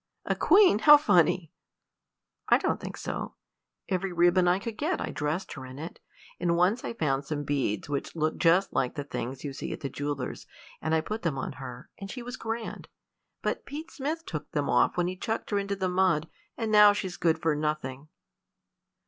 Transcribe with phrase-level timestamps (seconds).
[0.25, 0.79] "A queen!
[0.79, 1.51] how funny!"
[2.49, 3.35] "I don't think so.
[3.87, 5.99] Every ribbon I could get I dressed her in it,
[6.39, 9.81] and once I found some beads which looked just like the things you see at
[9.81, 10.47] the jewellers',
[10.81, 12.87] and I put them on her, and she was grand;
[13.43, 16.27] but Pete Smith took them off when he chucked her into the mud,
[16.57, 18.07] and now she's good for nothing."